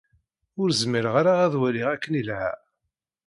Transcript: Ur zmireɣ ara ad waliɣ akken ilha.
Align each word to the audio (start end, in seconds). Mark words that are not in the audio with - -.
Ur 0.61 0.69
zmireɣ 0.81 1.13
ara 1.21 1.33
ad 1.45 1.53
waliɣ 1.59 1.87
akken 1.93 2.13
ilha. 2.21 2.43